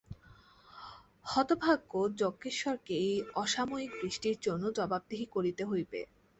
হতভাগ্য 1.25 1.91
যজ্ঞেশ্বরকে 2.21 2.95
এই 3.05 3.13
অসাময়িক 3.35 3.91
বৃষ্টির 4.01 4.37
জন্য 4.41 4.63
জবাবদিহি 4.77 5.25
করিতে 5.35 5.63
হইবে। 5.65 5.99